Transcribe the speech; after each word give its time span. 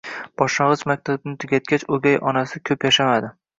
Boshlang'ich 0.41 0.83
maktabni 0.91 1.35
tugatgach, 1.45 1.87
o'gay 1.99 2.17
onasi 2.33 2.65
ko'p 2.71 2.91
yashamadi. 2.91 3.33